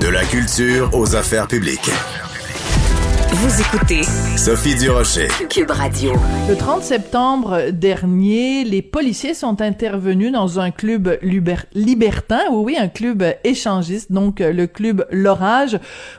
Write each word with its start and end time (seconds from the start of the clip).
De 0.00 0.08
la 0.08 0.24
culture 0.24 0.88
aux 0.94 1.14
affaires 1.14 1.46
publiques. 1.46 1.90
Vous 3.32 3.60
écoutez 3.60 4.02
Sophie 4.36 4.74
Durocher. 4.74 5.28
Cube 5.50 5.70
Radio. 5.70 6.12
Le 6.48 6.56
30 6.56 6.82
septembre 6.82 7.70
dernier, 7.70 8.64
les 8.64 8.80
policiers 8.80 9.34
sont 9.34 9.60
intervenus 9.60 10.32
dans 10.32 10.58
un 10.58 10.70
club 10.70 11.18
libertin, 11.22 12.40
oui, 12.50 12.62
oui, 12.64 12.76
un 12.78 12.88
club 12.88 13.22
échangiste, 13.44 14.10
donc 14.10 14.40
euh, 14.40 14.54
le 14.54 14.66
club 14.66 15.06
L'Orage. 15.10 15.78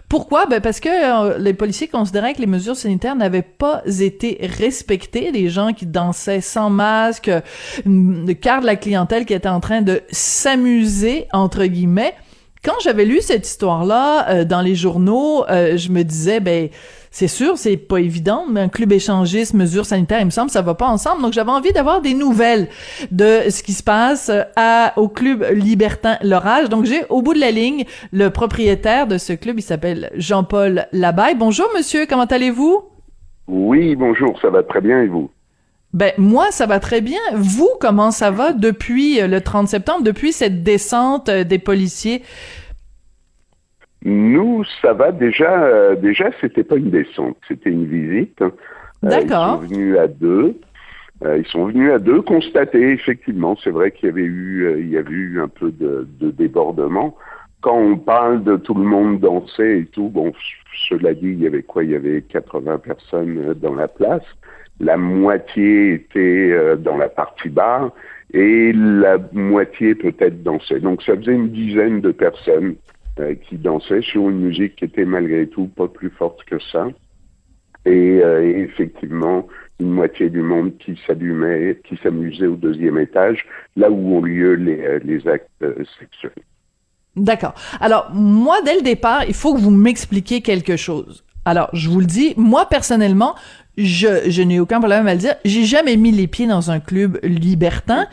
Pourquoi? 0.09 0.45
Ben 0.45 0.61
parce 0.61 0.79
que 0.79 0.89
euh, 0.89 1.39
les 1.39 1.55
policiers 1.55 1.87
considéraient 1.87 2.33
que 2.33 2.41
les 2.41 2.47
mesures 2.47 2.75
sanitaires 2.75 3.15
n'avaient 3.15 3.41
pas 3.41 3.81
été 3.99 4.37
respectées. 4.59 5.31
Les 5.31 5.49
gens 5.49 5.73
qui 5.73 5.87
dansaient 5.87 6.41
sans 6.41 6.69
masque, 6.69 7.31
le 7.85 8.33
quart 8.33 8.61
de 8.61 8.67
la 8.67 8.75
clientèle 8.75 9.25
qui 9.25 9.33
était 9.33 9.49
en 9.49 9.59
train 9.59 9.81
de 9.81 10.01
s'amuser, 10.11 11.27
entre 11.33 11.65
guillemets. 11.65 12.13
Quand 12.63 12.79
j'avais 12.83 13.05
lu 13.05 13.21
cette 13.21 13.47
histoire-là 13.47 14.29
euh, 14.29 14.45
dans 14.45 14.61
les 14.61 14.75
journaux, 14.75 15.45
je 15.49 15.89
me 15.89 16.03
disais, 16.03 16.39
ben 16.39 16.69
c'est 17.13 17.27
sûr, 17.27 17.57
c'est 17.57 17.75
pas 17.75 17.97
évident, 17.97 18.45
mais 18.49 18.61
un 18.61 18.69
club 18.69 18.93
échangiste, 18.93 19.53
mesures 19.53 19.85
sanitaires, 19.85 20.21
il 20.21 20.25
me 20.25 20.31
semble, 20.31 20.49
ça 20.49 20.61
va 20.61 20.75
pas 20.75 20.87
ensemble. 20.87 21.21
Donc, 21.21 21.33
j'avais 21.33 21.51
envie 21.51 21.73
d'avoir 21.73 21.99
des 21.99 22.13
nouvelles 22.13 22.69
de 23.11 23.49
ce 23.49 23.61
qui 23.63 23.73
se 23.73 23.83
passe 23.83 24.29
euh, 24.29 24.43
à, 24.55 24.93
au 24.95 25.09
club 25.09 25.45
libertin 25.51 26.17
L'Orage. 26.23 26.69
Donc, 26.69 26.85
j'ai 26.85 27.01
au 27.09 27.21
bout 27.21 27.33
de 27.33 27.39
la 27.39 27.51
ligne 27.51 27.83
le 28.13 28.29
propriétaire 28.29 29.07
de 29.07 29.17
ce 29.17 29.33
club, 29.33 29.59
il 29.59 29.61
s'appelle 29.61 30.09
Jean-Paul 30.15 30.87
Labaye. 30.93 31.35
Bonjour, 31.35 31.67
monsieur, 31.75 32.05
comment 32.05 32.23
allez-vous? 32.23 32.81
Oui, 33.49 33.95
bonjour, 33.97 34.39
ça 34.41 34.49
va 34.49 34.63
très 34.63 34.79
bien 34.79 35.01
et 35.01 35.07
vous? 35.07 35.29
Ben 35.93 36.13
moi 36.17 36.51
ça 36.51 36.65
va 36.65 36.79
très 36.79 37.01
bien. 37.01 37.19
Vous 37.35 37.69
comment 37.79 38.11
ça 38.11 38.31
va 38.31 38.53
depuis 38.53 39.21
euh, 39.21 39.27
le 39.27 39.41
30 39.41 39.67
septembre, 39.67 40.03
depuis 40.03 40.31
cette 40.31 40.63
descente 40.63 41.29
euh, 41.29 41.43
des 41.43 41.59
policiers? 41.59 42.21
Nous, 44.03 44.63
ça 44.81 44.93
va 44.93 45.11
déjà. 45.11 45.63
Euh, 45.63 45.95
déjà, 45.95 46.31
c'était 46.41 46.63
pas 46.63 46.75
une 46.75 46.89
descente, 46.89 47.37
c'était 47.47 47.69
une 47.69 47.85
visite. 47.85 48.41
Hein. 48.41 48.51
Euh, 49.03 49.09
D'accord. 49.09 49.61
ils 49.63 49.69
sont 49.69 49.73
venus 49.75 49.97
à 49.97 50.07
deux. 50.07 50.59
Euh, 51.23 51.37
ils 51.37 51.45
sont 51.45 51.65
venus 51.67 51.91
à 51.91 51.99
deux 51.99 52.21
constater 52.21 52.91
effectivement. 52.91 53.55
C'est 53.63 53.69
vrai 53.69 53.91
qu'il 53.91 54.07
y 54.07 54.11
avait 54.11 54.23
eu, 54.23 54.79
il 54.79 54.89
y 54.89 54.97
avait 54.97 55.11
eu 55.11 55.39
un 55.39 55.47
peu 55.47 55.71
de, 55.71 56.07
de, 56.19 56.31
débordement. 56.31 57.15
Quand 57.61 57.77
on 57.77 57.95
parle 57.95 58.43
de 58.43 58.57
tout 58.57 58.73
le 58.73 58.83
monde 58.83 59.19
danser 59.19 59.81
et 59.81 59.85
tout, 59.85 60.09
bon, 60.09 60.33
cela 60.89 61.13
dit, 61.13 61.27
il 61.27 61.43
y 61.43 61.45
avait 61.45 61.61
quoi? 61.61 61.83
Il 61.83 61.91
y 61.91 61.95
avait 61.95 62.23
80 62.23 62.79
personnes 62.79 63.53
dans 63.61 63.75
la 63.75 63.87
place. 63.87 64.23
La 64.81 64.97
moitié 64.97 65.93
était 65.93 66.75
dans 66.77 66.97
la 66.97 67.07
partie 67.07 67.49
bar 67.49 67.91
et 68.33 68.73
la 68.73 69.17
moitié 69.31 69.95
peut-être 69.95 70.43
dansait. 70.43 70.79
Donc 70.79 71.03
ça 71.03 71.15
faisait 71.15 71.33
une 71.33 71.49
dizaine 71.49 72.01
de 72.01 72.11
personnes 72.11 72.75
euh, 73.19 73.35
qui 73.35 73.57
dansait 73.57 74.01
sur 74.01 74.29
une 74.29 74.39
musique 74.39 74.77
qui 74.77 74.85
était 74.85 75.03
malgré 75.03 75.45
tout 75.45 75.67
pas 75.67 75.89
plus 75.89 76.09
forte 76.11 76.45
que 76.45 76.57
ça. 76.71 76.87
Et, 77.85 78.21
euh, 78.23 78.41
effectivement, 78.41 79.47
une 79.81 79.89
moitié 79.89 80.29
du 80.29 80.41
monde 80.41 80.77
qui 80.77 80.97
s'allumait, 81.05 81.81
qui 81.83 81.99
s'amusait 82.01 82.47
au 82.47 82.55
deuxième 82.55 82.97
étage, 82.97 83.45
là 83.75 83.91
où 83.91 84.15
ont 84.15 84.21
lieu 84.21 84.57
euh, 84.57 84.99
les 85.03 85.27
actes 85.27 85.65
sexuels. 85.99 86.31
D'accord. 87.17 87.53
Alors, 87.81 88.09
moi, 88.13 88.61
dès 88.63 88.75
le 88.75 88.81
départ, 88.81 89.25
il 89.27 89.33
faut 89.33 89.53
que 89.53 89.59
vous 89.59 89.71
m'expliquiez 89.71 90.39
quelque 90.39 90.77
chose. 90.77 91.25
Alors, 91.43 91.69
je 91.73 91.89
vous 91.89 91.99
le 91.99 92.05
dis, 92.05 92.33
moi, 92.37 92.67
personnellement, 92.69 93.35
je, 93.77 94.29
je 94.29 94.41
n'ai 94.41 94.59
aucun 94.59 94.79
problème 94.79 95.07
à 95.07 95.13
le 95.13 95.19
dire. 95.19 95.35
J'ai 95.45 95.65
jamais 95.65 95.95
mis 95.97 96.11
les 96.11 96.27
pieds 96.27 96.47
dans 96.47 96.71
un 96.71 96.79
club 96.79 97.19
libertin. 97.23 98.07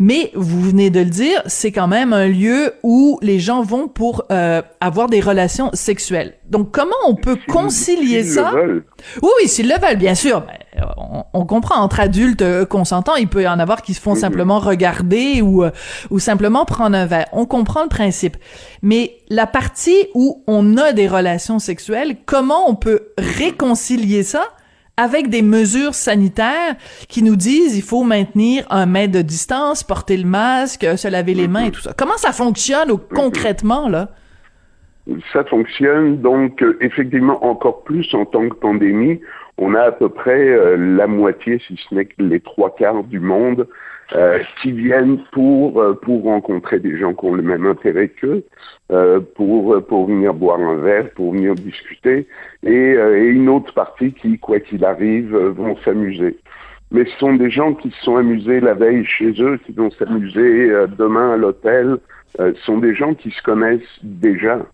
Mais 0.00 0.30
vous 0.36 0.60
venez 0.60 0.90
de 0.90 1.00
le 1.00 1.06
dire, 1.06 1.42
c'est 1.46 1.72
quand 1.72 1.88
même 1.88 2.12
un 2.12 2.28
lieu 2.28 2.72
où 2.84 3.18
les 3.20 3.40
gens 3.40 3.62
vont 3.62 3.88
pour 3.88 4.24
euh, 4.30 4.62
avoir 4.80 5.08
des 5.08 5.20
relations 5.20 5.70
sexuelles. 5.72 6.34
Donc 6.48 6.70
comment 6.70 6.94
on 7.04 7.16
peut 7.16 7.36
concilier 7.48 8.22
ça? 8.22 8.52
Oui, 8.54 8.82
oui, 9.22 9.48
s'ils 9.48 9.68
le 9.68 9.74
veulent, 9.74 9.98
bien 9.98 10.14
sûr. 10.14 10.42
Ben, 10.42 10.86
on, 11.32 11.44
comprend 11.46 11.80
entre 11.80 11.98
adultes 11.98 12.42
euh, 12.42 12.64
consentants, 12.64 13.16
il 13.16 13.26
peut 13.26 13.42
y 13.42 13.48
en 13.48 13.58
avoir 13.58 13.82
qui 13.82 13.92
se 13.92 14.00
font 14.00 14.14
mhm. 14.14 14.20
simplement 14.20 14.60
regarder 14.60 15.42
ou 15.42 15.64
euh, 15.64 15.70
ou 16.10 16.20
simplement 16.20 16.64
prendre 16.64 16.96
un 16.96 17.06
verre. 17.06 17.26
On 17.32 17.44
comprend 17.46 17.82
le 17.82 17.88
principe. 17.88 18.36
Mais 18.82 19.16
la 19.28 19.48
partie 19.48 20.06
où 20.14 20.44
on 20.46 20.76
a 20.76 20.92
des 20.92 21.08
relations 21.08 21.58
sexuelles, 21.58 22.18
comment 22.24 22.70
on 22.70 22.76
peut 22.76 23.08
réconcilier 23.18 24.22
ça 24.22 24.44
avec 24.98 25.30
des 25.30 25.42
mesures 25.42 25.94
sanitaires 25.94 26.74
qui 27.08 27.22
nous 27.22 27.36
disent 27.36 27.78
il 27.78 27.82
faut 27.82 28.02
maintenir 28.02 28.66
un 28.68 28.84
mètre 28.84 29.12
de 29.12 29.22
distance, 29.22 29.84
porter 29.84 30.16
le 30.16 30.26
masque, 30.26 30.84
se 30.98 31.08
laver 31.08 31.34
les 31.34 31.48
mains 31.48 31.66
et 31.66 31.70
tout 31.70 31.80
ça. 31.80 31.92
Comment 31.96 32.16
ça 32.16 32.32
fonctionne 32.32 32.90
concrètement 33.14 33.88
là? 33.88 34.08
Ça 35.32 35.44
fonctionne 35.44 36.20
donc 36.20 36.62
euh, 36.62 36.76
effectivement 36.82 37.42
encore 37.42 37.84
plus 37.84 38.12
en 38.12 38.26
tant 38.26 38.46
que 38.48 38.54
pandémie. 38.56 39.20
On 39.56 39.74
a 39.74 39.82
à 39.82 39.92
peu 39.92 40.08
près 40.08 40.48
euh, 40.48 40.76
la 40.76 41.06
moitié, 41.06 41.62
si 41.66 41.80
ce 41.88 41.94
n'est 41.94 42.04
que 42.04 42.20
les 42.22 42.40
trois 42.40 42.74
quarts 42.74 43.04
du 43.04 43.20
monde 43.20 43.66
euh, 44.14 44.38
qui 44.62 44.72
viennent 44.72 45.18
pour 45.32 45.82
euh, 45.82 45.92
pour 45.92 46.22
rencontrer 46.22 46.78
des 46.80 46.96
gens 46.96 47.12
qui 47.12 47.26
ont 47.26 47.34
le 47.34 47.42
même 47.42 47.66
intérêt 47.66 48.08
qu'eux, 48.08 48.42
euh, 48.90 49.20
pour 49.34 49.84
pour 49.84 50.06
venir 50.06 50.32
boire 50.32 50.58
un 50.58 50.76
verre, 50.76 51.10
pour 51.10 51.34
venir 51.34 51.54
discuter, 51.54 52.26
et, 52.62 52.72
et 52.72 53.26
une 53.26 53.50
autre 53.50 53.74
partie 53.74 54.14
qui, 54.14 54.38
quoi 54.38 54.60
qu'il 54.60 54.82
arrive, 54.86 55.36
vont 55.36 55.76
s'amuser. 55.84 56.38
Mais 56.90 57.04
ce 57.04 57.18
sont 57.18 57.34
des 57.34 57.50
gens 57.50 57.74
qui 57.74 57.90
se 57.90 58.02
sont 58.02 58.16
amusés 58.16 58.60
la 58.60 58.72
veille 58.72 59.04
chez 59.04 59.34
eux, 59.42 59.60
qui 59.66 59.72
vont 59.72 59.90
s'amuser 59.90 60.72
demain 60.96 61.34
à 61.34 61.36
l'hôtel. 61.36 61.98
ce 62.38 62.54
sont 62.64 62.78
des 62.78 62.94
gens 62.94 63.12
qui 63.12 63.30
se 63.30 63.42
connaissent 63.42 63.98
déjà. 64.02 64.64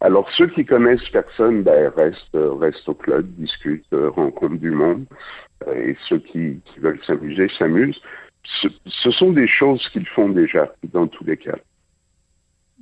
Alors 0.00 0.30
ceux 0.30 0.46
qui 0.46 0.64
connaissent 0.64 1.06
personne, 1.10 1.62
ben, 1.62 1.92
restent, 1.94 2.34
restent 2.34 2.88
au 2.88 2.94
club, 2.94 3.26
discutent, 3.36 3.84
rencontrent 3.92 4.56
du 4.56 4.70
monde. 4.70 5.04
Et 5.76 5.94
ceux 6.08 6.20
qui, 6.20 6.60
qui 6.64 6.80
veulent 6.80 7.04
s'amuser 7.06 7.50
s'amusent 7.58 8.00
ce, 8.44 9.10
sont 9.10 9.32
des 9.32 9.48
choses 9.48 9.86
qu'ils 9.92 10.06
font 10.06 10.28
déjà 10.28 10.72
dans 10.92 11.06
tous 11.06 11.24
les 11.24 11.36
cas. 11.36 11.56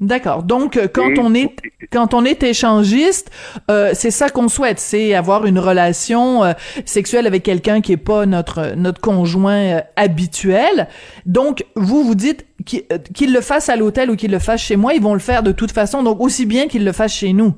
D'accord. 0.01 0.45
Donc, 0.45 0.77
euh, 0.77 0.87
quand 0.87 1.19
on 1.19 1.35
est 1.35 1.57
quand 1.91 2.15
on 2.15 2.25
est 2.25 2.45
échangiste, 2.45 3.33
euh, 3.69 3.91
c'est 3.95 4.13
ça 4.13 4.31
qu'on 4.31 4.49
souhaite, 4.49 4.79
c'est 4.79 5.13
avoir 5.15 5.45
une 5.45 5.59
relation 5.59 6.45
euh, 6.45 6.53
sexuelle 6.85 7.27
avec 7.27 7.43
quelqu'un 7.43 7.81
qui 7.81 7.93
est 7.93 7.97
pas 7.97 8.25
notre 8.25 8.77
notre 8.77 9.01
conjoint 9.01 9.83
habituel. 9.97 10.87
Donc, 11.27 11.65
vous 11.75 12.05
vous 12.05 12.15
dites 12.15 12.47
qu'il 12.65 13.33
le 13.33 13.41
fasse 13.41 13.69
à 13.69 13.75
l'hôtel 13.75 14.11
ou 14.11 14.15
qu'il 14.15 14.31
le 14.31 14.39
fasse 14.39 14.63
chez 14.63 14.77
moi, 14.77 14.95
ils 14.95 15.03
vont 15.03 15.15
le 15.15 15.21
faire 15.21 15.43
de 15.43 15.51
toute 15.51 15.73
façon. 15.73 16.05
Donc, 16.05 16.21
aussi 16.21 16.47
bien 16.47 16.69
qu'il 16.69 16.85
le 16.85 16.93
fasse 16.93 17.15
chez 17.15 17.33
nous. 17.33 17.55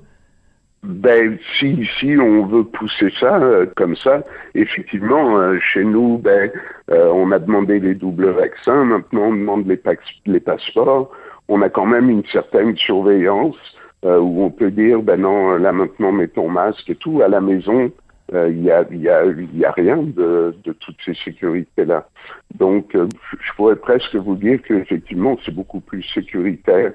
Ben, 0.83 1.39
si, 1.59 1.87
si 1.99 2.17
on 2.19 2.47
veut 2.47 2.65
pousser 2.65 3.13
ça 3.21 3.37
euh, 3.37 3.67
comme 3.77 3.97
ça, 3.97 4.23
effectivement, 4.55 5.37
euh, 5.37 5.59
chez 5.61 5.85
nous, 5.85 6.17
ben, 6.17 6.51
euh, 6.91 7.11
on 7.13 7.31
a 7.33 7.39
demandé 7.39 7.79
les 7.81 7.95
doubles 7.95 8.31
vaccins, 8.31 8.85
maintenant 8.85 9.25
on 9.25 9.33
demande 9.33 9.67
les, 9.67 9.79
les 10.25 10.41
passeports. 10.41 11.11
On 11.49 11.61
a 11.61 11.69
quand 11.69 11.85
même 11.85 12.09
une 12.09 12.25
certaine 12.27 12.77
surveillance 12.77 13.57
où 14.03 14.43
on 14.43 14.51
peut 14.51 14.71
dire, 14.71 15.03
ben 15.03 15.21
non, 15.21 15.59
là 15.59 15.73
maintenant 15.73 16.13
mets 16.13 16.29
ton 16.29 16.49
masque 16.49 16.89
et 16.89 16.95
tout. 16.95 17.21
À 17.21 17.29
la 17.29 17.43
maison, 17.43 17.93
il 18.33 18.63
y, 18.63 18.71
a, 18.71 18.87
y, 18.91 19.09
a, 19.09 19.25
y 19.27 19.65
a 19.65 19.73
rien 19.73 19.99
de, 19.99 20.55
de 20.65 20.73
toutes 20.73 20.97
ces 21.05 21.13
sécurités-là. 21.13 22.09
Donc, 22.55 22.93
je 22.95 23.53
pourrais 23.57 23.77
presque 23.77 24.15
vous 24.15 24.37
dire 24.37 24.63
qu'effectivement, 24.63 25.37
c'est 25.45 25.55
beaucoup 25.55 25.81
plus 25.81 26.03
sécuritaire 26.15 26.93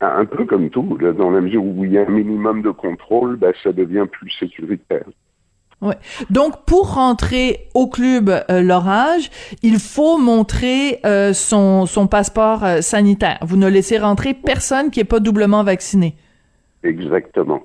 un 0.00 0.24
peu 0.24 0.44
comme 0.44 0.70
tout, 0.70 0.98
dans 1.16 1.30
la 1.30 1.40
mesure 1.40 1.64
où 1.64 1.84
il 1.84 1.92
y 1.92 1.98
a 1.98 2.02
un 2.02 2.10
minimum 2.10 2.62
de 2.62 2.70
contrôle, 2.70 3.36
ben, 3.36 3.52
ça 3.62 3.72
devient 3.72 4.06
plus 4.10 4.30
sécuritaire. 4.30 5.04
Ouais. 5.82 5.94
Donc 6.30 6.64
pour 6.64 6.94
rentrer 6.94 7.68
au 7.74 7.86
club 7.86 8.30
euh, 8.30 8.62
l'orage, 8.62 9.30
il 9.62 9.78
faut 9.78 10.16
montrer 10.16 11.00
euh, 11.04 11.34
son, 11.34 11.84
son 11.84 12.06
passeport 12.06 12.64
euh, 12.64 12.80
sanitaire. 12.80 13.38
Vous 13.42 13.58
ne 13.58 13.68
laissez 13.68 13.98
rentrer 13.98 14.32
personne 14.32 14.90
qui 14.90 15.00
est 15.00 15.04
pas 15.04 15.20
doublement 15.20 15.62
vacciné. 15.62 16.14
Exactement. 16.82 17.62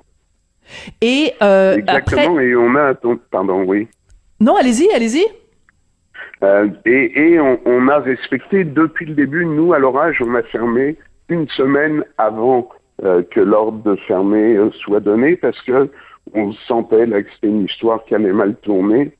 Et 1.00 1.34
exactement. 1.42 2.40
Et 2.40 2.56
on 2.56 2.75
a 2.75 2.94
pardon 3.30 3.63
oui. 3.63 3.88
Non, 4.40 4.56
allez-y, 4.56 4.90
allez-y. 4.92 5.25
et, 6.86 7.22
et 7.22 7.40
on, 7.40 7.60
on, 7.66 7.88
a 7.88 8.00
respecté 8.00 8.63
depuis 8.63 9.06
le 9.06 9.13
début. 9.13 9.45
Nous 9.45 9.74
à 9.74 9.80
l'orage, 9.80 10.22
on 10.22 10.34
a 10.36 10.44
fermé 10.44 10.98
une 11.31 11.48
semaine 11.50 12.04
avant 12.18 12.69
euh, 13.04 13.24
que 13.31 13.39
l'ordre 13.39 13.81
de 13.83 13.95
fermer 13.95 14.56
euh, 14.56 14.69
soit 14.72 15.00
donné 15.00 15.36
parce 15.36 15.60
que 15.62 15.89
on 16.33 16.51
sentait 16.68 17.06
là, 17.06 17.24
que 17.24 17.30
c'était 17.33 17.48
une 17.48 17.66
histoire 17.66 18.04
qui 18.06 18.16
allait 18.16 18.33
mal 18.33 18.56
tourner. 18.57 19.12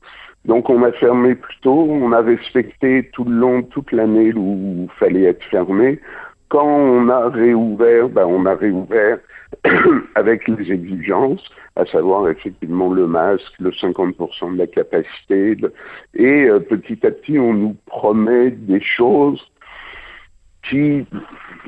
Donc 0.44 0.70
on 0.70 0.82
a 0.82 0.92
fermé 0.92 1.34
plus 1.34 1.56
tôt, 1.62 1.86
on 1.90 2.12
a 2.12 2.20
respecté 2.20 3.10
tout 3.12 3.24
le 3.24 3.34
long, 3.34 3.62
toute 3.62 3.92
l'année 3.92 4.32
où 4.34 4.88
il 4.88 4.98
fallait 4.98 5.24
être 5.24 5.42
fermé. 5.44 6.00
Quand 6.48 6.66
on 6.66 7.08
a 7.08 7.28
réouvert, 7.28 8.08
ben, 8.08 8.26
on 8.26 8.44
a 8.46 8.54
réouvert 8.54 9.18
avec 10.14 10.48
les 10.48 10.72
exigences, 10.72 11.44
à 11.76 11.86
savoir 11.86 12.28
effectivement 12.28 12.92
le 12.92 13.06
masque, 13.06 13.52
le 13.58 13.70
50% 13.70 14.54
de 14.54 14.58
la 14.58 14.66
capacité. 14.66 15.56
Et 16.14 16.44
euh, 16.44 16.58
petit 16.58 17.06
à 17.06 17.10
petit, 17.10 17.38
on 17.38 17.54
nous 17.54 17.76
promet 17.86 18.50
des 18.50 18.80
choses 18.80 19.40
qui 20.68 21.06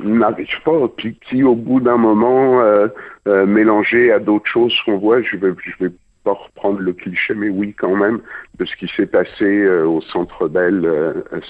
n'arrive 0.03 0.61
pas, 0.65 0.89
puis 0.97 1.19
qui 1.29 1.43
au 1.43 1.55
bout 1.55 1.81
d'un 1.81 1.97
moment 1.97 2.61
euh, 2.61 2.89
euh, 3.29 3.47
mélangé 3.47 4.13
à 4.13 4.19
d'autres 4.19 4.47
choses 4.47 4.75
qu'on 4.85 4.99
voit, 4.99 5.23
je 5.23 5.37
vais, 5.37 5.53
je 5.63 5.85
vais 5.85 5.93
pas 6.25 6.33
reprendre 6.33 6.81
le 6.81 6.93
cliché, 6.93 7.35
mais 7.35 7.49
oui 7.49 7.75
quand 7.75 7.95
même, 7.95 8.21
de 8.59 8.65
ce 8.65 8.75
qui 8.77 8.89
s'est 8.97 9.07
passé 9.07 9.45
euh, 9.45 9.87
au 9.87 10.01
Centre 10.01 10.49
Bell 10.49 10.89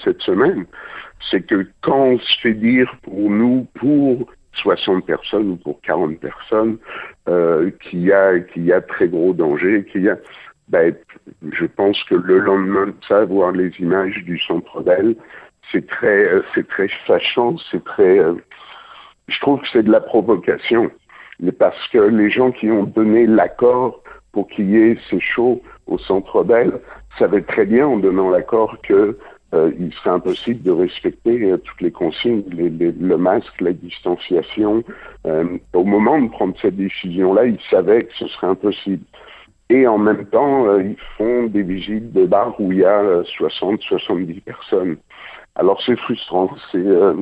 cette 0.03 0.21
semaine, 0.21 0.65
c'est 1.31 1.45
que 1.45 1.67
quand 1.81 2.03
on 2.03 2.19
se 2.19 2.39
fait 2.41 2.53
dire 2.53 2.93
pour 3.03 3.29
nous, 3.29 3.67
pour 3.75 4.27
60 4.53 5.05
personnes 5.05 5.51
ou 5.51 5.55
pour 5.57 5.81
40 5.81 6.19
personnes, 6.19 6.77
qu'il 7.81 8.01
y 8.01 8.11
a 8.11 8.39
qu'il 8.39 8.65
y 8.65 8.73
a 8.73 8.81
très 8.81 9.07
gros 9.07 9.33
danger, 9.33 9.85
qu'il 9.91 10.03
y 10.03 10.09
a 10.09 10.17
ben, 10.67 10.95
je 11.51 11.65
pense 11.65 12.03
que 12.05 12.15
le 12.15 12.39
lendemain 12.39 12.87
de 12.87 12.95
ça, 13.07 13.23
voir 13.25 13.51
les 13.51 13.69
images 13.79 14.23
du 14.23 14.39
Centre 14.39 14.81
Bell, 14.81 15.15
c'est 15.71 15.87
très, 15.87 16.25
euh, 16.25 16.41
c'est 16.53 16.67
très 16.67 16.87
fâchant, 17.05 17.55
c'est 17.71 17.83
très, 17.83 18.19
euh, 18.19 18.35
je 19.27 19.39
trouve 19.39 19.61
que 19.61 19.67
c'est 19.71 19.83
de 19.83 19.91
la 19.91 20.01
provocation. 20.01 20.91
Parce 21.59 21.87
que 21.89 21.97
les 21.97 22.29
gens 22.29 22.51
qui 22.51 22.71
ont 22.71 22.83
donné 22.83 23.27
l'accord 23.27 24.01
pour 24.31 24.47
qu'il 24.47 24.69
y 24.69 24.77
ait 24.77 24.97
ces 25.09 25.19
shows 25.19 25.61
au 25.85 25.97
Centre 25.97 26.43
Bell 26.43 26.79
savaient 27.19 27.41
très 27.41 27.65
bien 27.65 27.87
en 27.87 27.97
donnant 27.97 28.29
l'accord 28.29 28.77
que 28.83 29.17
euh, 29.53 29.71
il 29.77 29.93
serait 29.93 30.11
impossible 30.11 30.63
de 30.63 30.71
respecter 30.71 31.53
toutes 31.63 31.81
les 31.81 31.91
consignes, 31.91 32.43
le 32.49 33.17
masque, 33.17 33.59
la 33.59 33.73
distanciation. 33.73 34.83
au 35.25 35.83
moment 35.83 36.21
de 36.21 36.29
prendre 36.29 36.55
cette 36.61 36.77
décision-là, 36.77 37.45
ils 37.45 37.59
savaient 37.69 38.05
que 38.05 38.13
ce 38.15 38.27
serait 38.27 38.47
impossible. 38.47 39.03
Et 39.69 39.87
en 39.87 39.97
même 39.97 40.25
temps, 40.27 40.79
ils 40.79 40.97
font 41.17 41.47
des 41.47 41.63
visites 41.63 42.13
de 42.13 42.25
bars 42.25 42.59
où 42.59 42.71
il 42.71 42.79
y 42.79 42.85
a 42.85 43.23
60, 43.25 43.81
70 43.81 44.39
personnes. 44.41 44.97
Alors 45.55 45.81
c'est 45.85 45.97
frustrant. 45.97 46.49
C'est 46.71 46.77
euh, 46.77 47.13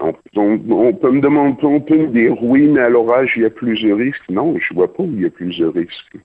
on, 0.00 0.12
peut 0.12 1.10
me 1.10 1.20
demander, 1.20 1.64
on 1.64 1.80
peut 1.80 1.96
me 1.96 2.08
dire 2.08 2.42
oui, 2.42 2.66
mais 2.66 2.80
à 2.80 2.88
l'orage 2.88 3.32
il 3.36 3.42
y 3.42 3.46
a 3.46 3.50
plus 3.50 3.80
de 3.82 3.92
risques. 3.92 4.28
Non, 4.28 4.56
je 4.58 4.74
vois 4.74 4.92
pas 4.92 5.02
où 5.02 5.10
il 5.12 5.22
y 5.22 5.26
a 5.26 5.30
plus 5.30 5.56
de 5.58 5.66
risques. 5.66 6.16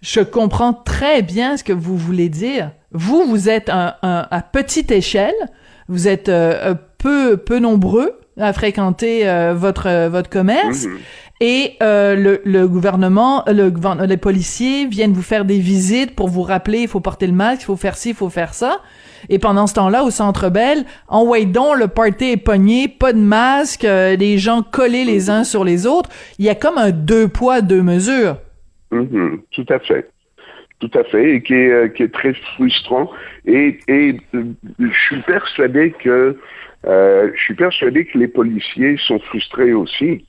Je 0.00 0.20
comprends 0.20 0.72
très 0.72 1.22
bien 1.22 1.56
ce 1.56 1.64
que 1.64 1.72
vous 1.72 1.96
voulez 1.96 2.28
dire. 2.28 2.70
Vous, 2.92 3.24
vous 3.24 3.48
êtes 3.48 3.70
un, 3.70 3.94
à 4.02 4.42
petite 4.42 4.92
échelle, 4.92 5.34
vous 5.88 6.08
êtes 6.08 6.28
euh, 6.28 6.74
peu 6.98 7.36
peu 7.36 7.58
nombreux 7.58 8.20
à 8.38 8.52
fréquenter 8.52 9.28
euh, 9.28 9.54
votre 9.54 10.08
votre 10.08 10.30
commerce. 10.30 10.86
Mhm. 10.86 10.98
Et 11.44 11.76
le, 11.80 12.40
le, 12.44 12.68
gouvernement, 12.68 13.42
le, 13.48 13.72
les 14.06 14.16
policiers 14.16 14.86
viennent 14.86 15.12
vous 15.12 15.22
faire 15.22 15.44
des 15.44 15.58
visites 15.58 16.14
pour 16.14 16.28
vous 16.28 16.42
rappeler, 16.42 16.82
il 16.82 16.88
faut 16.88 17.00
porter 17.00 17.26
le 17.26 17.32
masque, 17.32 17.62
il 17.62 17.64
faut 17.64 17.76
faire 17.76 17.96
ci, 17.96 18.10
il 18.10 18.14
faut 18.14 18.30
faire 18.30 18.54
ça. 18.54 18.80
Et 19.28 19.38
pendant 19.38 19.66
ce 19.66 19.74
temps-là, 19.74 20.04
au 20.04 20.10
Centre 20.10 20.50
Bell, 20.50 20.84
en 21.08 21.24
donc 21.46 21.78
le 21.78 21.88
party 21.88 22.32
est 22.32 22.36
pogné, 22.36 22.88
pas 22.88 23.12
de 23.12 23.18
masque, 23.18 23.84
euh, 23.84 24.16
les 24.16 24.38
gens 24.38 24.62
collés 24.62 25.04
les 25.04 25.30
uns 25.30 25.44
sur 25.44 25.64
les 25.64 25.86
autres. 25.86 26.10
Il 26.38 26.44
y 26.44 26.48
a 26.48 26.54
comme 26.54 26.78
un 26.78 26.90
deux 26.90 27.28
poids, 27.28 27.60
deux 27.60 27.82
mesures. 27.82 28.36
Mm-hmm. 28.90 29.40
tout 29.52 29.66
à 29.68 29.78
fait. 29.78 30.10
Tout 30.80 30.90
à 30.94 31.04
fait, 31.04 31.36
et 31.36 31.42
qui 31.42 31.54
est, 31.54 31.70
euh, 31.70 31.88
qui 31.88 32.02
est 32.02 32.12
très 32.12 32.34
frustrant. 32.34 33.10
Et, 33.46 33.78
et 33.86 34.16
euh, 34.34 34.44
je 34.80 34.98
suis 35.06 35.22
persuadé 35.22 35.94
que 36.02 36.36
je 36.84 37.40
suis 37.40 37.54
persuadé 37.54 38.04
que 38.06 38.18
les 38.18 38.26
policiers 38.26 38.96
sont 39.06 39.20
frustrés 39.20 39.72
aussi. 39.72 40.26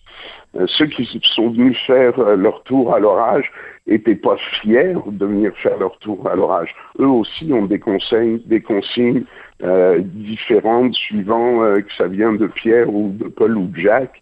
Ceux 0.67 0.85
qui 0.85 1.07
sont 1.35 1.50
venus 1.50 1.77
faire 1.88 2.17
leur 2.35 2.61
tour 2.63 2.94
à 2.94 3.00
l'orage 3.00 3.51
étaient 3.88 4.15
pas 4.15 4.38
fiers 4.61 4.95
de 5.05 5.25
venir 5.25 5.51
faire 5.57 5.77
leur 5.77 5.97
tour 6.00 6.27
à 6.29 6.35
l'orage. 6.35 6.73
Eux 7.00 7.07
aussi 7.07 7.51
ont 7.51 7.65
des 7.65 7.79
conseils, 7.79 8.41
des 8.45 8.61
consignes 8.61 9.23
euh, 9.63 10.00
différentes 10.03 10.94
suivant 10.94 11.63
euh, 11.63 11.81
que 11.81 11.94
ça 11.97 12.07
vient 12.07 12.33
de 12.33 12.47
Pierre 12.47 12.94
ou 12.94 13.13
de 13.13 13.27
Paul 13.27 13.57
ou 13.57 13.67
de 13.67 13.79
Jacques. 13.79 14.21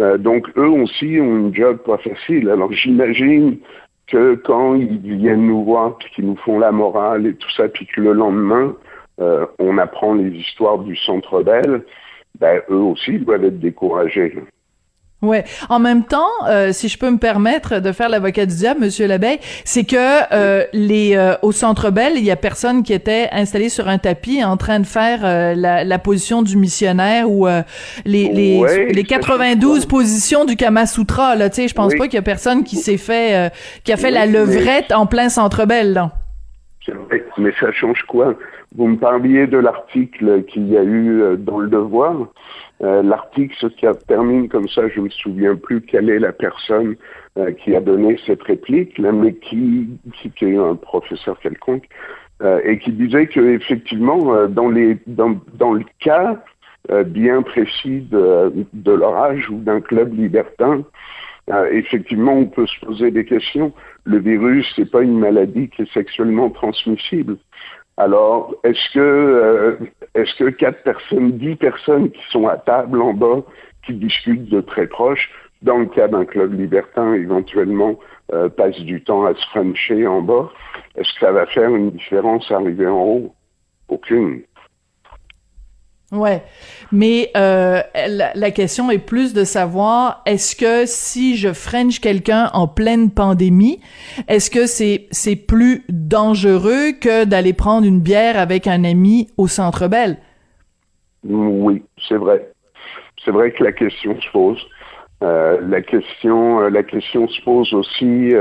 Euh, 0.00 0.16
donc 0.16 0.48
eux 0.56 0.68
aussi 0.68 1.18
ont 1.20 1.36
une 1.36 1.54
job 1.54 1.78
pas 1.78 1.98
facile. 1.98 2.48
Alors 2.48 2.72
j'imagine 2.72 3.58
que 4.06 4.34
quand 4.34 4.74
ils 4.74 4.98
viennent 4.98 5.46
nous 5.46 5.64
voir, 5.64 5.98
puis 5.98 6.10
qu'ils 6.14 6.26
nous 6.26 6.36
font 6.36 6.58
la 6.58 6.72
morale 6.72 7.26
et 7.26 7.34
tout 7.34 7.50
ça, 7.50 7.68
puis 7.68 7.86
que 7.86 8.00
le 8.00 8.12
lendemain, 8.12 8.74
on 9.60 9.78
apprend 9.78 10.14
les 10.14 10.30
histoires 10.30 10.78
du 10.78 10.96
Centre 10.96 11.44
Bell, 11.44 11.84
ben, 12.40 12.60
eux 12.70 12.74
aussi 12.74 13.18
doivent 13.20 13.44
être 13.44 13.60
découragés. 13.60 14.34
Ouais. 15.22 15.44
En 15.68 15.78
même 15.78 16.04
temps, 16.04 16.30
euh, 16.48 16.72
si 16.72 16.88
je 16.88 16.98
peux 16.98 17.08
me 17.08 17.18
permettre 17.18 17.78
de 17.78 17.92
faire 17.92 18.08
l'avocat 18.08 18.44
du 18.44 18.56
diable, 18.56 18.80
Monsieur 18.80 19.06
Labeille, 19.06 19.38
c'est 19.64 19.84
que 19.84 19.96
euh, 20.32 20.64
les 20.72 21.16
euh, 21.16 21.34
au 21.42 21.52
Centre 21.52 21.90
Bell, 21.90 22.14
il 22.16 22.24
y 22.24 22.32
a 22.32 22.36
personne 22.36 22.82
qui 22.82 22.92
était 22.92 23.28
installé 23.30 23.68
sur 23.68 23.86
un 23.86 23.98
tapis 23.98 24.42
en 24.42 24.56
train 24.56 24.80
de 24.80 24.86
faire 24.86 25.20
la, 25.56 25.84
la, 25.84 25.98
position 25.98 26.42
du 26.42 26.56
missionnaire 26.56 27.30
ou 27.30 27.46
les 28.04 28.28
les, 28.32 28.92
les 28.92 29.04
92 29.04 29.86
positions 29.86 30.44
du 30.44 30.56
Kama 30.56 30.86
Sutra. 30.86 31.36
Là, 31.36 31.50
tu 31.50 31.62
sais, 31.62 31.68
je 31.68 31.74
pense 31.74 31.94
pas 31.94 32.04
qu'il 32.06 32.14
y 32.14 32.18
a 32.18 32.22
personne 32.22 32.64
qui 32.64 32.76
s'est 32.76 32.96
fait 32.96 33.52
qui 33.84 33.92
a 33.92 33.96
fait 33.96 34.10
la 34.10 34.26
levrette 34.26 34.92
en 34.92 35.06
plein 35.06 35.28
Centre 35.28 35.66
Bell. 35.66 35.92
Là. 35.92 36.10
Vrai, 36.88 37.24
mais 37.38 37.52
ça 37.60 37.70
change 37.70 38.02
quoi? 38.08 38.34
Vous 38.74 38.86
me 38.86 38.96
parliez 38.96 39.46
de 39.46 39.58
l'article 39.58 40.44
qu'il 40.44 40.68
y 40.68 40.78
a 40.78 40.84
eu 40.84 41.36
dans 41.36 41.58
le 41.58 41.68
Devoir. 41.68 42.28
Euh, 42.82 43.02
l'article 43.02 43.54
se 43.56 43.66
termine 44.06 44.48
comme 44.48 44.68
ça, 44.68 44.88
je 44.88 45.00
me 45.00 45.08
souviens 45.08 45.54
plus 45.54 45.82
quelle 45.82 46.10
est 46.10 46.18
la 46.18 46.32
personne 46.32 46.96
euh, 47.38 47.52
qui 47.52 47.76
a 47.76 47.80
donné 47.80 48.18
cette 48.26 48.42
réplique, 48.42 48.98
mais 48.98 49.34
qui, 49.34 49.88
qui, 50.14 50.44
est 50.44 50.56
un 50.56 50.74
professeur 50.74 51.38
quelconque, 51.38 51.84
euh, 52.42 52.60
et 52.64 52.78
qui 52.78 52.92
disait 52.92 53.26
que 53.26 53.40
effectivement, 53.40 54.48
dans 54.48 54.68
les 54.68 54.98
dans, 55.06 55.38
dans 55.54 55.74
le 55.74 55.84
cas 56.00 56.42
bien 57.06 57.42
précis 57.42 58.00
de, 58.10 58.52
de 58.72 58.92
l'orage 58.92 59.48
ou 59.48 59.58
d'un 59.58 59.80
club 59.80 60.12
libertin, 60.18 60.82
effectivement, 61.70 62.32
on 62.32 62.46
peut 62.46 62.66
se 62.66 62.84
poser 62.84 63.12
des 63.12 63.24
questions. 63.24 63.72
Le 64.04 64.18
virus, 64.18 64.66
c'est 64.74 64.90
pas 64.90 65.02
une 65.02 65.18
maladie 65.18 65.68
qui 65.68 65.82
est 65.82 65.92
sexuellement 65.92 66.50
transmissible. 66.50 67.36
Alors, 67.96 68.54
est-ce 68.64 68.92
que 68.94 69.00
euh, 69.00 69.76
est-ce 70.14 70.34
que 70.36 70.50
quatre 70.50 70.82
personnes, 70.82 71.32
dix 71.32 71.56
personnes 71.56 72.10
qui 72.10 72.22
sont 72.30 72.48
à 72.48 72.56
table 72.56 73.00
en 73.02 73.12
bas, 73.12 73.42
qui 73.84 73.94
discutent 73.94 74.48
de 74.48 74.60
très 74.60 74.86
proche, 74.86 75.30
dans 75.62 75.78
le 75.78 75.86
cas 75.86 76.08
d'un 76.08 76.24
club 76.24 76.58
libertin, 76.58 77.14
éventuellement 77.14 77.98
euh, 78.32 78.48
passent 78.48 78.80
du 78.80 79.02
temps 79.02 79.24
à 79.26 79.34
se 79.34 79.46
frencher 79.46 80.06
en 80.06 80.22
bas, 80.22 80.50
est-ce 80.96 81.12
que 81.14 81.20
ça 81.20 81.32
va 81.32 81.46
faire 81.46 81.74
une 81.74 81.90
différence 81.90 82.50
arriver 82.50 82.86
en 82.86 83.02
haut? 83.02 83.34
Aucune. 83.88 84.42
Ouais, 86.12 86.42
mais 86.92 87.30
euh, 87.38 87.80
la, 88.34 88.50
question 88.50 88.90
est 88.90 88.98
plus 88.98 89.32
de 89.32 89.44
savoir 89.44 90.20
est-ce 90.26 90.54
que 90.54 90.84
si 90.84 91.36
je 91.38 91.54
French 91.54 92.00
quelqu'un 92.00 92.50
en 92.52 92.68
pleine 92.68 93.10
pandémie, 93.10 93.80
est-ce 94.28 94.50
que 94.50 94.66
c'est 94.66 95.06
c'est 95.10 95.36
plus 95.36 95.84
dangereux 95.88 96.92
que 97.00 97.24
d'aller 97.24 97.54
prendre 97.54 97.86
une 97.86 98.00
bière 98.00 98.38
avec 98.38 98.66
un 98.66 98.84
ami 98.84 99.28
au 99.38 99.48
Centre 99.48 99.88
Bell? 99.88 100.18
Oui, 101.24 101.82
c'est 102.06 102.18
vrai. 102.18 102.46
C'est 103.24 103.30
vrai 103.30 103.50
que 103.52 103.64
la 103.64 103.72
question 103.72 104.20
se 104.20 104.30
pose. 104.32 104.62
Euh, 105.22 105.60
la 105.66 105.80
question, 105.80 106.60
euh, 106.60 106.68
la 106.68 106.82
question 106.82 107.26
se 107.26 107.40
pose 107.40 107.72
aussi. 107.72 108.34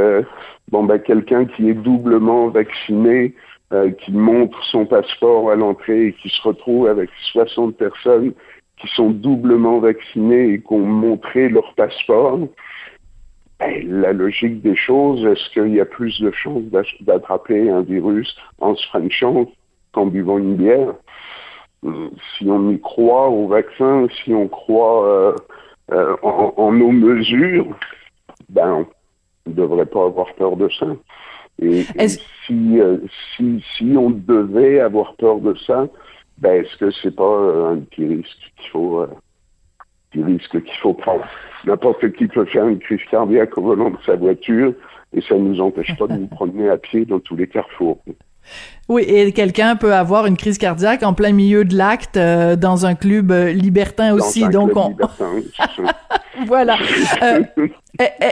bon, 0.70 0.84
ben 0.84 1.00
quelqu'un 1.00 1.46
qui 1.46 1.70
est 1.70 1.74
doublement 1.74 2.50
vacciné 2.50 3.34
euh, 3.74 3.92
qui 3.92 4.12
montre 4.12 4.62
son 4.66 4.86
passeport 4.86 5.50
à 5.50 5.56
l'entrée 5.56 6.08
et 6.08 6.14
qui 6.14 6.30
se 6.30 6.42
retrouve 6.42 6.88
avec 6.88 7.10
60 7.32 7.78
personnes 7.78 8.34
qui 8.78 8.88
sont 8.96 9.12
doublement 9.12 9.80
vaccinées 9.80 10.54
et 10.54 10.60
qui 10.60 10.74
ont 10.74 10.80
montré 10.80 11.50
leur 11.50 11.74
passeport, 11.76 12.40
ben, 13.60 14.02
la 14.02 14.12
logique 14.12 14.62
des 14.62 14.76
choses, 14.76 15.24
est-ce 15.26 15.50
qu'il 15.52 15.76
y 15.76 15.80
a 15.80 15.86
plus 15.86 16.20
de 16.20 16.32
chances 16.32 16.64
d'attraper 17.02 17.70
un 17.70 17.82
virus 17.82 18.36
en 18.60 18.76
se 18.76 18.86
frenchant 18.88 19.46
qu'en 19.94 20.08
buvant 20.08 20.40
une 20.40 20.56
bière? 20.56 20.96
Euh, 21.86 22.10
Si 22.38 22.50
on 22.50 22.72
y 22.72 22.80
croit 22.82 23.30
au 23.30 23.48
vaccin, 23.48 24.08
si 24.24 24.34
on 24.34 24.48
croit 24.48 25.36
euh, 25.92 26.16
en, 26.24 26.72
nos 26.72 26.92
mesures, 26.92 27.68
ben, 28.50 28.86
on 29.46 29.50
ne 29.50 29.56
devrait 29.56 29.86
pas 29.86 30.06
avoir 30.06 30.34
peur 30.34 30.58
de 30.58 30.68
ça. 30.70 30.88
Et, 31.62 31.86
si, 32.08 32.80
euh, 32.80 32.98
si, 33.36 33.64
si 33.78 33.94
on 33.96 34.10
devait 34.10 34.80
avoir 34.80 35.16
peur 35.16 35.40
de 35.40 35.56
ça, 35.68 35.88
ben, 36.40 36.64
est-ce 36.64 36.76
que 36.78 36.92
c'est 36.92 37.16
pas 37.16 37.24
euh, 37.24 37.74
un 37.74 37.78
petit 37.78 38.06
risque 38.06 38.38
qu'il 38.58 38.70
faut, 38.72 39.02
euh, 39.02 39.08
petit 40.10 40.24
risque 40.24 40.64
qu'il 40.64 40.78
faut 40.82 40.94
prendre? 40.94 41.24
N'importe 41.66 42.12
qui 42.14 42.28
peut 42.28 42.46
faire 42.46 42.68
une 42.68 42.80
crise 42.80 43.02
cardiaque 43.12 43.58
au 43.58 43.62
volant 43.62 43.92
de 43.92 43.98
sa 44.06 44.16
voiture 44.16 44.74
et 45.14 45.22
ça 45.22 45.36
ne 45.36 45.42
nous 45.42 45.62
empêche 45.62 45.96
pas 45.98 46.08
de 46.08 46.14
nous 46.14 46.28
promener 46.32 46.70
à 46.70 46.78
pied 46.78 47.06
dans 47.06 47.20
tous 47.20 47.36
les 47.36 47.48
carrefours. 47.48 48.00
Oui, 48.90 49.04
et 49.04 49.32
quelqu'un 49.34 49.76
peut 49.76 49.94
avoir 49.94 50.26
une 50.26 50.36
crise 50.36 50.58
cardiaque 50.58 51.04
en 51.04 51.14
plein 51.14 51.32
milieu 51.32 51.64
de 51.64 51.76
l'acte 51.76 52.18
dans 52.18 52.88
un 52.88 52.96
club 52.96 53.32
libertin 53.32 54.16
aussi. 54.16 54.50
donc 54.50 54.72
on... 54.76 54.96
voilà. 56.48 56.78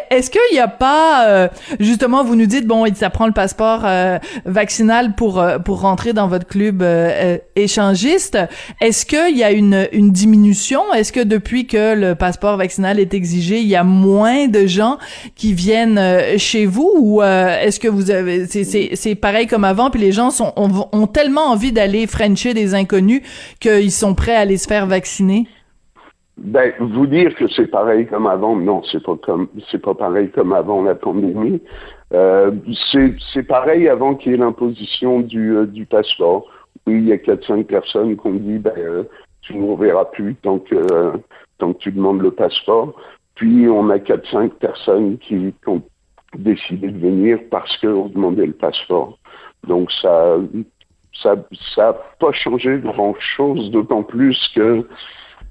Est-ce 0.10 0.30
qu'il 0.30 0.40
n'y 0.54 0.60
a 0.60 0.68
pas, 0.68 1.28
euh, 1.28 1.48
justement, 1.80 2.24
vous 2.24 2.36
nous 2.36 2.46
dites, 2.46 2.66
bon, 2.66 2.86
ça 2.96 3.10
prend 3.10 3.28
le 3.28 3.34
passeport 3.34 3.82
euh, 3.84 4.18
vaccinal 4.46 5.14
pour 5.16 5.40
euh, 5.40 5.60
pour 5.60 5.82
rentrer 5.82 6.14
dans 6.14 6.28
votre 6.28 6.48
club 6.48 6.84
échangiste. 7.56 8.38
Est-ce 8.82 9.06
qu'il 9.06 9.38
y 9.38 9.44
a 9.44 9.52
une, 9.52 9.88
une 9.92 10.12
diminution? 10.12 10.94
Est-ce 10.94 11.12
que 11.12 11.20
depuis 11.20 11.68
que 11.68 11.94
le 11.94 12.16
passeport 12.16 12.58
vaccinal 12.58 13.00
est 13.00 13.14
exigé, 13.14 13.60
il 13.60 13.68
y 13.68 13.76
a 13.76 13.84
moins 13.84 14.48
de 14.48 14.66
gens 14.66 14.98
qui 15.36 15.54
viennent 15.54 16.02
chez 16.38 16.66
vous? 16.66 16.92
Ou 16.98 17.22
est-ce 17.22 17.80
que 17.80 17.88
vous 17.88 18.12
avez, 18.12 18.46
c'est 18.48 19.16
pareil 19.16 19.48
comme 19.48 19.66
avant, 19.66 19.90
puis 19.90 20.00
les 20.02 20.12
gens 20.12 20.32
sont 20.32 20.54
ont, 20.56 20.88
ont 20.92 21.08
tellement 21.08 21.48
envie 21.52 21.72
d'aller 21.72 22.08
frencher 22.08 22.54
des 22.54 22.74
inconnus 22.74 23.22
qu'ils 23.60 23.92
sont 23.92 24.16
prêts 24.16 24.36
à 24.36 24.40
aller 24.40 24.58
se 24.58 24.68
faire 24.68 24.88
vacciner? 24.88 25.48
Ben, 26.42 26.74
vous 26.80 27.06
dire 27.06 27.36
que 27.36 27.50
c'est 27.50 27.68
pareil 27.68 28.08
comme 28.08 28.26
avant, 28.26 28.56
non, 28.56 28.82
c'est 28.90 29.04
pas 29.04 29.18
comme, 29.18 29.50
c'est 29.70 29.82
pas 29.82 29.94
pareil 29.94 30.30
comme 30.30 30.54
avant 30.54 30.82
la 30.84 30.96
pandémie. 30.96 31.62
Euh, 32.14 32.52
c'est 33.34 33.44
pareil 33.44 33.90
avant 33.90 34.16
qu'il 34.16 34.32
y 34.32 34.36
ait 34.36 34.38
l'imposition 34.38 35.20
du, 35.20 35.58
euh, 35.58 35.66
du 35.66 35.86
passeport. 35.86 36.46
Oui, 36.88 36.96
il 37.00 37.08
y 37.10 37.12
a 37.12 37.18
4-5 37.18 37.66
personnes 37.66 38.16
qui 38.16 38.28
ont 38.28 38.34
dit, 38.34 38.58
ben, 38.58 38.74
euh, 38.78 39.04
tu 39.42 39.56
ne 39.56 39.70
reverras 39.70 40.06
plus 40.06 40.36
tant 40.36 40.60
que, 40.60 40.76
euh, 40.76 41.12
tant 41.58 41.74
que 41.74 41.80
tu 41.80 41.92
demandes 41.92 42.22
le 42.22 42.32
passeport. 42.32 42.94
Puis 43.36 43.68
on 43.68 43.90
a 43.90 43.98
4-5 43.98 44.52
personnes 44.60 45.18
qui, 45.18 45.54
ont 45.68 45.82
décidé 46.38 46.88
de 46.88 47.00
venir 47.00 47.40
parce 47.52 47.76
qu'on 47.78 48.08
demandait 48.08 48.46
le 48.46 48.54
passeport. 48.54 49.18
Donc 49.68 49.92
ça, 49.92 50.38
ça, 51.22 51.36
ça 51.76 51.88
n'a 51.88 51.94
pas 52.20 52.32
changé 52.32 52.78
grand 52.78 53.16
chose, 53.20 53.72
d'autant 53.72 54.04
plus 54.04 54.40
que 54.56 54.86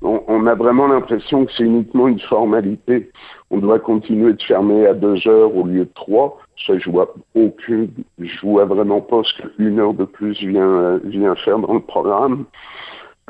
on, 0.02 0.46
a 0.46 0.54
vraiment 0.54 0.86
l'impression 0.86 1.44
que 1.44 1.52
c'est 1.56 1.64
uniquement 1.64 2.08
une 2.08 2.20
formalité. 2.20 3.10
On 3.50 3.58
doit 3.58 3.78
continuer 3.78 4.32
de 4.32 4.42
fermer 4.42 4.86
à 4.86 4.94
deux 4.94 5.26
heures 5.26 5.54
au 5.56 5.66
lieu 5.66 5.84
de 5.84 5.90
trois. 5.94 6.38
Ça, 6.66 6.78
je 6.78 6.90
vois 6.90 7.14
aucune, 7.34 7.90
je 8.18 8.40
vois 8.40 8.64
vraiment 8.64 9.00
pas 9.00 9.22
ce 9.24 9.42
qu'une 9.42 9.80
heure 9.80 9.94
de 9.94 10.04
plus 10.04 10.38
vient, 10.38 10.98
vient 11.04 11.34
faire 11.36 11.58
dans 11.58 11.74
le 11.74 11.80
programme. 11.80 12.44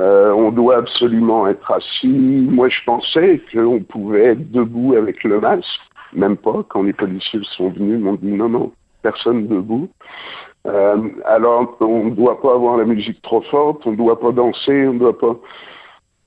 Euh, 0.01 0.33
on 0.33 0.53
doit 0.53 0.77
absolument 0.77 1.49
être 1.49 1.71
assis. 1.73 2.07
Moi, 2.07 2.69
je 2.69 2.85
pensais 2.85 3.41
qu'on 3.53 3.81
pouvait 3.81 4.27
être 4.27 4.51
debout 4.53 4.95
avec 4.95 5.25
le 5.25 5.41
masque. 5.41 5.81
Même 6.13 6.37
pas. 6.37 6.65
Quand 6.69 6.83
les 6.83 6.93
policiers 6.93 7.41
sont 7.57 7.71
venus, 7.71 7.99
ils 7.99 8.05
m'ont 8.05 8.15
dit 8.15 8.33
non, 8.33 8.49
non, 8.49 8.73
personne 9.03 9.47
debout. 9.47 9.89
Euh, 10.67 10.97
alors, 11.25 11.77
on 11.81 12.05
ne 12.05 12.11
doit 12.11 12.41
pas 12.41 12.55
avoir 12.55 12.77
la 12.77 12.85
musique 12.85 13.21
trop 13.23 13.41
forte, 13.43 13.87
on 13.87 13.93
ne 13.93 13.97
doit 13.97 14.21
pas 14.21 14.33
danser, 14.33 14.87
on 14.87 14.95
ne 14.95 14.99
doit 14.99 15.19
pas. 15.19 15.37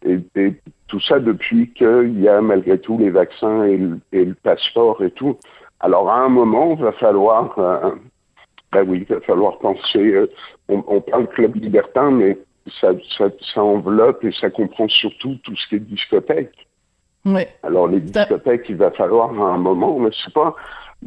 Et, 0.06 0.20
et, 0.36 0.54
tout 0.88 1.00
ça 1.00 1.20
depuis 1.20 1.72
qu'il 1.72 2.20
y 2.20 2.28
a 2.28 2.42
malgré 2.42 2.78
tout 2.78 2.98
les 2.98 3.12
vaccins 3.12 3.64
et 3.64 3.78
le, 3.78 4.00
et 4.12 4.26
le, 4.26 4.34
passeport 4.34 5.02
et 5.02 5.12
tout. 5.12 5.38
Alors 5.80 6.10
à 6.10 6.18
un 6.18 6.30
moment, 6.30 6.76
il 6.78 6.84
va 6.84 6.92
falloir, 6.92 7.58
euh, 7.58 7.92
ben 8.74 8.84
oui, 8.88 9.06
il 9.08 9.16
va 9.16 9.22
falloir 9.22 9.58
penser. 9.60 10.00
Euh, 10.00 10.30
on, 10.68 10.84
on, 10.88 11.00
parle 11.00 11.28
club 11.28 11.56
libertin, 11.56 12.12
mais 12.12 12.38
ça, 12.82 12.90
ça, 13.18 13.30
ça, 13.54 13.64
enveloppe 13.64 14.24
et 14.26 14.34
ça 14.34 14.50
comprend 14.50 14.88
surtout 14.90 15.38
tout 15.44 15.56
ce 15.56 15.68
qui 15.68 15.76
est 15.76 15.80
discothèque. 15.80 16.68
Oui. 17.26 17.44
Alors 17.64 17.88
les 17.88 18.02
discothèques, 18.02 18.66
il 18.68 18.78
va 18.78 18.92
falloir 18.92 19.30
à 19.30 19.54
un 19.54 19.58
moment, 19.58 19.98
mais 20.00 20.10
c'est 20.24 20.34
pas. 20.34 20.56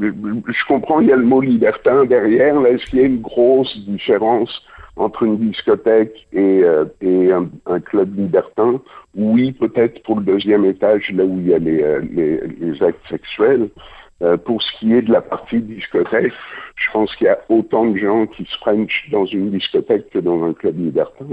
Je 0.01 0.67
comprends, 0.67 1.01
il 1.01 1.09
y 1.09 1.13
a 1.13 1.17
le 1.17 1.25
mot 1.25 1.41
libertin 1.41 2.05
derrière. 2.05 2.61
Là, 2.61 2.71
est-ce 2.71 2.87
qu'il 2.87 3.01
y 3.01 3.03
a 3.03 3.07
une 3.07 3.21
grosse 3.21 3.77
différence 3.79 4.63
entre 4.97 5.25
une 5.25 5.39
discothèque 5.39 6.27
et, 6.33 6.63
euh, 6.63 6.85
et 7.01 7.33
un, 7.33 7.49
un, 7.67 7.81
club 7.81 8.17
libertin. 8.17 8.81
Oui, 9.17 9.53
peut-être 9.53 10.03
pour 10.03 10.19
le 10.21 10.25
deuxième 10.25 10.65
étage, 10.65 11.11
là 11.11 11.25
où 11.25 11.41
il 11.41 11.49
y 11.49 11.55
a 11.55 11.59
les, 11.59 11.83
euh, 11.83 12.01
les, 12.13 12.41
les 12.47 12.83
actes 12.83 13.07
sexuels. 13.09 13.71
Euh, 14.23 14.37
pour 14.37 14.63
ce 14.63 14.73
qui 14.79 14.95
est 14.95 15.03
de 15.03 15.13
la 15.13 15.21
partie 15.21 15.61
discothèque, 15.61 16.33
je 16.77 16.91
pense 16.93 17.15
qu'il 17.17 17.27
y 17.27 17.31
a 17.31 17.41
autant 17.49 17.87
de 17.87 17.99
gens 17.99 18.27
qui 18.27 18.45
se 18.45 18.57
frenchent 18.59 19.09
dans 19.11 19.27
une 19.27 19.51
discothèque 19.51 20.09
que 20.11 20.21
dans 20.21 20.45
un 20.45 20.53
club 20.53 20.79
libertin. 20.79 21.27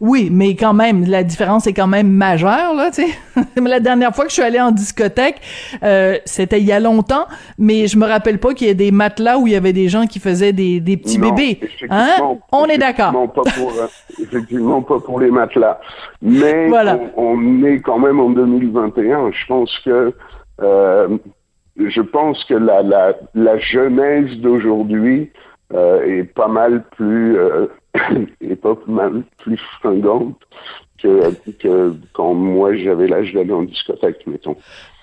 Oui, 0.00 0.28
mais 0.32 0.56
quand 0.56 0.74
même, 0.74 1.04
la 1.04 1.22
différence 1.22 1.66
est 1.66 1.72
quand 1.72 1.86
même 1.86 2.08
majeure, 2.08 2.74
là, 2.74 2.90
tu 2.90 3.02
sais. 3.02 3.40
la 3.56 3.80
dernière 3.80 4.14
fois 4.14 4.24
que 4.24 4.30
je 4.30 4.34
suis 4.34 4.42
allée 4.42 4.60
en 4.60 4.70
discothèque, 4.72 5.40
euh, 5.82 6.18
c'était 6.24 6.60
il 6.60 6.66
y 6.66 6.72
a 6.72 6.80
longtemps, 6.80 7.26
mais 7.58 7.86
je 7.86 7.96
me 7.96 8.06
rappelle 8.06 8.38
pas 8.38 8.54
qu'il 8.54 8.66
y 8.66 8.70
ait 8.70 8.74
des 8.74 8.90
matelas 8.90 9.38
où 9.38 9.46
il 9.46 9.52
y 9.52 9.56
avait 9.56 9.72
des 9.72 9.88
gens 9.88 10.06
qui 10.06 10.18
faisaient 10.18 10.52
des, 10.52 10.80
des 10.80 10.96
petits 10.96 11.18
non, 11.18 11.30
bébés. 11.30 11.60
Hein? 11.88 12.36
On 12.50 12.66
est 12.66 12.78
d'accord. 12.78 13.14
Euh, 13.14 13.86
effectivement, 14.20 14.82
pas 14.82 15.00
pour 15.00 15.20
les 15.20 15.30
matelas. 15.30 15.80
Mais 16.20 16.68
voilà. 16.68 16.98
on, 17.16 17.36
on, 17.36 17.64
est 17.64 17.80
quand 17.80 17.98
même 17.98 18.20
en 18.20 18.30
2021. 18.30 19.30
Je 19.32 19.46
pense 19.46 19.78
que, 19.84 20.12
euh, 20.62 21.18
je 21.76 22.00
pense 22.00 22.44
que 22.44 22.54
la, 22.54 22.82
la, 22.82 23.14
la 23.34 23.58
jeunesse 23.58 24.32
d'aujourd'hui 24.38 25.30
euh, 25.74 26.04
est 26.04 26.24
pas 26.24 26.48
mal 26.48 26.84
plus 26.96 27.38
euh, 27.38 27.66
pas 28.62 28.78
mal 28.86 29.22
plus 29.38 29.60
fringante 29.80 30.38
que, 31.02 31.34
que 31.58 31.94
quand 32.12 32.34
moi 32.34 32.74
j'avais 32.76 33.08
l'âge 33.08 33.32
d'aller 33.32 33.52
en 33.52 33.62
discothèque, 33.62 34.26
mettons. 34.26 34.56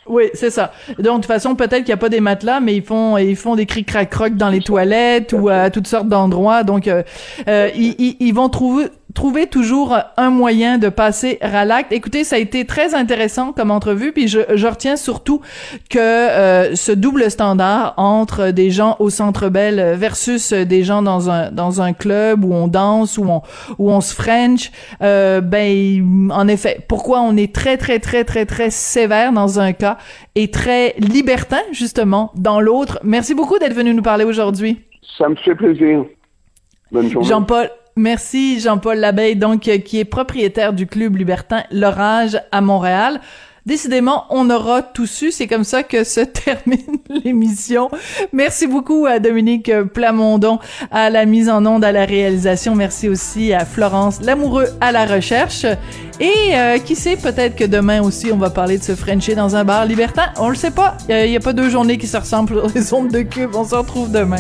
Oui, 0.07 0.23
c'est 0.33 0.49
ça. 0.49 0.71
Donc, 0.97 0.97
de 0.97 1.09
toute 1.09 1.25
façon, 1.25 1.55
peut-être 1.55 1.83
qu'il 1.83 1.87
n'y 1.87 1.93
a 1.93 1.97
pas 1.97 2.09
des 2.09 2.19
matelas, 2.19 2.59
mais 2.59 2.75
ils 2.75 2.81
font, 2.81 3.17
ils 3.17 3.35
font 3.35 3.55
des 3.55 3.67
cris 3.67 3.85
crac 3.85 4.09
croc 4.09 4.35
dans 4.35 4.49
les 4.49 4.61
toilettes 4.61 5.33
ou 5.33 5.49
à 5.49 5.69
toutes 5.69 5.85
sortes 5.85 6.07
d'endroits. 6.07 6.63
Donc, 6.63 6.87
euh, 6.87 7.03
euh, 7.47 7.69
ils, 7.75 8.17
ils, 8.19 8.33
vont 8.33 8.49
trouver, 8.49 8.87
trouver 9.13 9.47
toujours 9.47 9.97
un 10.17 10.29
moyen 10.29 10.77
de 10.77 10.89
passer 10.89 11.37
à 11.41 11.65
l'acte. 11.65 11.91
Écoutez, 11.91 12.23
ça 12.23 12.35
a 12.35 12.39
été 12.39 12.65
très 12.65 12.93
intéressant 12.93 13.53
comme 13.53 13.71
entrevue, 13.71 14.11
puis 14.11 14.27
je, 14.27 14.39
je 14.53 14.67
retiens 14.67 14.95
surtout 14.95 15.41
que 15.89 15.99
euh, 15.99 16.75
ce 16.75 16.91
double 16.91 17.31
standard 17.31 17.93
entre 17.97 18.51
des 18.51 18.69
gens 18.69 18.95
au 18.99 19.09
Centre 19.09 19.49
Bell 19.49 19.95
versus 19.95 20.53
des 20.53 20.83
gens 20.83 21.01
dans 21.01 21.29
un 21.29 21.51
dans 21.51 21.81
un 21.81 21.93
club 21.93 22.45
où 22.45 22.53
on 22.53 22.67
danse, 22.67 23.17
où 23.17 23.23
on 23.23 23.41
où 23.77 23.91
on 23.91 24.01
se 24.01 24.13
French, 24.13 24.71
euh, 25.01 25.41
ben 25.41 26.29
en 26.31 26.47
effet, 26.47 26.79
pourquoi 26.87 27.21
on 27.21 27.35
est 27.35 27.53
très 27.53 27.77
très 27.77 27.99
très 27.99 28.23
très 28.23 28.45
très 28.45 28.69
sévère 28.69 29.31
dans 29.31 29.59
un 29.59 29.73
cas 29.73 29.97
et 30.35 30.51
très 30.51 30.95
libertin 30.99 31.61
justement 31.71 32.31
dans 32.35 32.61
l'autre. 32.61 32.99
Merci 33.03 33.33
beaucoup 33.33 33.57
d'être 33.57 33.73
venu 33.73 33.93
nous 33.93 34.03
parler 34.03 34.25
aujourd'hui. 34.25 34.81
Ça 35.17 35.27
me 35.27 35.35
fait 35.35 35.55
plaisir. 35.55 36.05
Bonne 36.91 37.09
journée. 37.09 37.27
Jean-Paul 37.27 37.69
Merci 37.99 38.61
Jean-Paul 38.61 38.97
Labeille, 38.97 39.35
donc 39.35 39.59
qui 39.59 39.99
est 39.99 40.05
propriétaire 40.05 40.71
du 40.71 40.87
club 40.87 41.17
libertin 41.17 41.63
L'Orage 41.69 42.41
à 42.49 42.61
Montréal. 42.61 43.19
Décidément, 43.65 44.23
on 44.29 44.49
aura 44.49 44.81
tout 44.81 45.05
su. 45.05 45.33
C'est 45.33 45.47
comme 45.47 45.65
ça 45.65 45.83
que 45.83 46.05
se 46.05 46.21
termine 46.45 46.99
l'émission. 47.09 47.89
Merci 48.31 48.67
beaucoup 48.67 49.05
à 49.05 49.19
Dominique 49.19 49.69
Plamondon 49.93 50.59
à 50.91 51.09
la 51.09 51.25
mise 51.25 51.49
en 51.49 51.65
onde, 51.65 51.83
à 51.83 51.91
la 51.91 52.05
réalisation. 52.05 52.73
Merci 52.73 53.09
aussi 53.09 53.51
à 53.51 53.65
Florence 53.65 54.21
Lamoureux 54.21 54.67
à 54.79 54.93
la 54.93 55.05
recherche. 55.05 55.65
Et 56.21 56.55
euh, 56.55 56.77
qui 56.77 56.95
sait, 56.95 57.17
peut-être 57.17 57.57
que 57.57 57.65
demain 57.65 58.01
aussi, 58.01 58.31
on 58.31 58.37
va 58.37 58.49
parler 58.49 58.77
de 58.77 58.83
se 58.83 58.95
frencher 58.95 59.35
dans 59.35 59.57
un 59.57 59.65
bar 59.65 59.85
libertin. 59.85 60.27
On 60.37 60.47
le 60.47 60.55
sait 60.55 60.71
pas. 60.71 60.95
Il 61.09 61.29
n'y 61.29 61.35
a, 61.35 61.41
pas 61.41 61.51
deux 61.51 61.69
journées 61.69 61.97
qui 61.97 62.07
se 62.07 62.15
ressemblent 62.15 62.63
les 62.73 62.93
ondes 62.93 63.11
de 63.11 63.23
cube. 63.23 63.51
On 63.55 63.65
se 63.65 63.75
retrouve 63.75 64.09
demain. 64.09 64.39